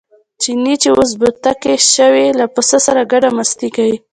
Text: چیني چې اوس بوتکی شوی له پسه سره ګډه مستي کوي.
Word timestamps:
چیني 0.41 0.73
چې 0.81 0.87
اوس 0.95 1.11
بوتکی 1.19 1.75
شوی 1.93 2.27
له 2.39 2.45
پسه 2.53 2.77
سره 2.85 3.01
ګډه 3.11 3.29
مستي 3.37 3.69
کوي. 3.75 3.97